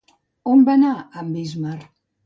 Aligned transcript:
On 0.53 0.63
va 0.69 0.73
anar 0.79 0.95
amb 1.25 1.39
Ísmar? 1.47 1.79